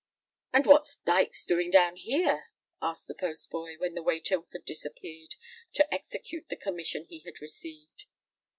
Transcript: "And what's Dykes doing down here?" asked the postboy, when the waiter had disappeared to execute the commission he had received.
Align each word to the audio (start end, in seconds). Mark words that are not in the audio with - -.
"And 0.51 0.65
what's 0.65 0.95
Dykes 0.97 1.45
doing 1.45 1.69
down 1.69 1.95
here?" 1.95 2.45
asked 2.81 3.05
the 3.07 3.13
postboy, 3.13 3.77
when 3.77 3.93
the 3.93 4.01
waiter 4.01 4.39
had 4.51 4.65
disappeared 4.65 5.35
to 5.73 5.93
execute 5.93 6.49
the 6.49 6.55
commission 6.57 7.05
he 7.07 7.19
had 7.19 7.39
received. 7.39 8.05